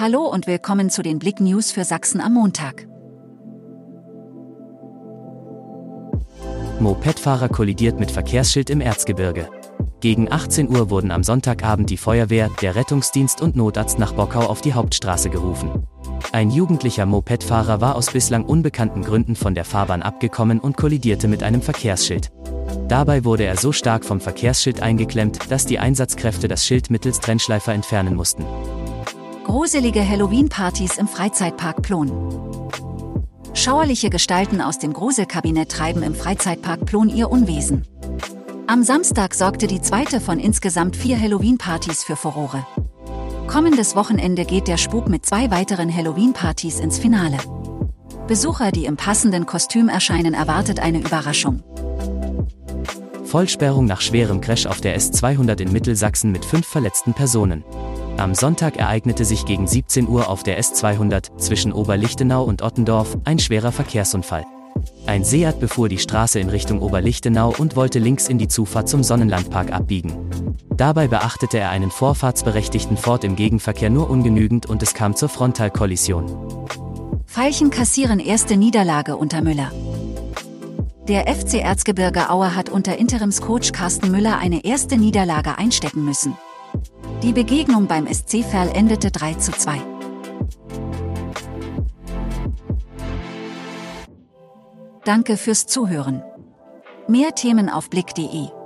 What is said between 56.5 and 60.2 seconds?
verletzten Personen. Am Sonntag ereignete sich gegen 17